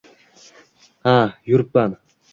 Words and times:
haaaa 1.03 1.27
yurippan. 1.51 1.91